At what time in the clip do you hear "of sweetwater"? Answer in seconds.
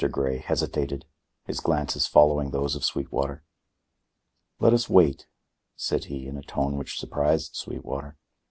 2.75-3.43